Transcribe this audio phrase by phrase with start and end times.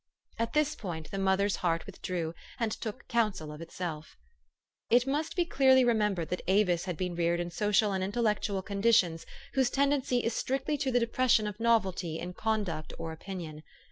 [0.39, 4.17] At this point the mother's heart withdrew, and took counsel of itself.
[4.89, 9.27] It must be clearly remembered that Avis had been reared in social and intellectual conditions
[9.53, 10.09] whose THE STOKY OF AVIS.
[10.09, 13.61] 449 tendency is strictly to the depression of novelty in conduct or opinion.